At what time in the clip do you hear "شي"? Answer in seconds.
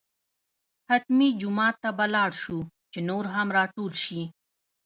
4.03-4.21